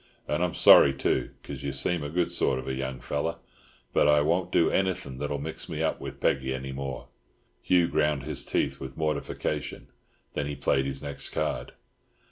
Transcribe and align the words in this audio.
And 0.27 0.43
I'm 0.43 0.55
sorry 0.55 0.95
too, 0.95 1.29
'cause 1.43 1.61
you 1.63 1.71
seem 1.71 2.01
a 2.01 2.09
good 2.09 2.31
sort 2.31 2.57
of 2.57 2.67
a 2.67 2.73
young 2.73 2.99
feller—but 2.99 4.07
I 4.07 4.21
won't 4.21 4.51
do 4.51 4.71
anything 4.71 5.19
that'll 5.19 5.37
mix 5.37 5.69
me 5.69 5.83
up 5.83 6.01
with 6.01 6.19
Peggy 6.19 6.55
any 6.55 6.71
more." 6.71 7.07
Hugh 7.61 7.87
ground 7.87 8.23
his 8.23 8.43
teeth 8.43 8.79
with 8.79 8.97
mortification. 8.97 9.89
Then 10.33 10.47
he 10.47 10.55
played 10.55 10.87
his 10.87 11.03
next 11.03 11.29
card. 11.29 11.73